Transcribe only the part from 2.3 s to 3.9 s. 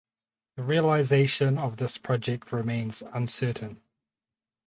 remains uncertain.